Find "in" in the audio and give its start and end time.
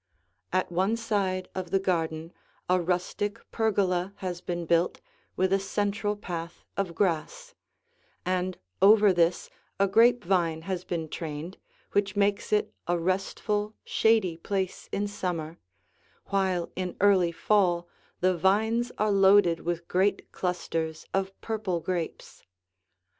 14.91-15.07, 16.75-16.97